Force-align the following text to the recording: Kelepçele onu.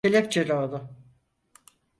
Kelepçele 0.03 0.53
onu. 0.55 0.89